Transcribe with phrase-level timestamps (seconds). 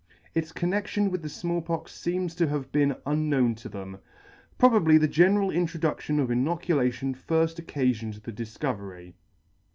[0.33, 3.99] Its connedion with the Small Pox feems to have been unknown to them.
[4.57, 9.13] Probably the general introdudion of inoculation fir ft occafioned the difcovery.